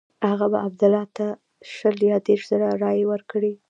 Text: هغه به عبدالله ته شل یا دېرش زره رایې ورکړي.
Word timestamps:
هغه 0.29 0.45
به 0.51 0.57
عبدالله 0.67 1.03
ته 1.15 1.25
شل 1.73 1.97
یا 2.11 2.17
دېرش 2.27 2.43
زره 2.51 2.67
رایې 2.83 3.05
ورکړي. 3.11 3.51